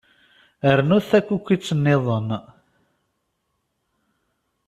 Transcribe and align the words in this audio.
Rnut 0.77 1.05
takukit-nniḍen. 1.09 2.29